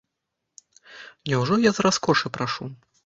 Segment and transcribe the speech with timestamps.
[1.33, 2.63] Няўжо я з раскошы прашу?